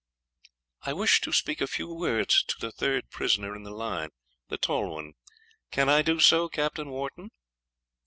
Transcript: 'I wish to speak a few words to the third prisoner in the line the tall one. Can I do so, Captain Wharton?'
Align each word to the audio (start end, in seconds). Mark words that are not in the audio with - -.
'I 0.81 0.93
wish 0.93 1.21
to 1.21 1.31
speak 1.31 1.61
a 1.61 1.67
few 1.67 1.93
words 1.93 2.43
to 2.47 2.55
the 2.59 2.71
third 2.71 3.11
prisoner 3.11 3.55
in 3.55 3.61
the 3.61 3.69
line 3.69 4.09
the 4.47 4.57
tall 4.57 4.89
one. 4.95 5.13
Can 5.69 5.89
I 5.89 6.01
do 6.01 6.19
so, 6.19 6.49
Captain 6.49 6.89
Wharton?' 6.89 7.29